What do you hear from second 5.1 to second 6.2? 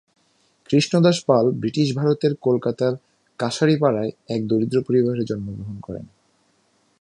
জন্ম গ্রহণ করেন।